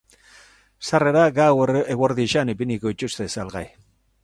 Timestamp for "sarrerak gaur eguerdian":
0.89-2.53